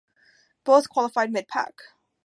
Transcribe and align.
Both 0.63 0.89
qualified 0.89 1.31
mid-pack. 1.31 1.75